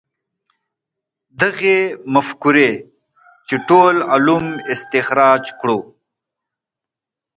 دغې 1.41 1.77
مفکورې 2.13 2.71
چې 3.47 3.55
ټول 3.67 3.95
علوم 4.13 4.45
استخراج 4.73 5.43
کړو. 5.59 5.77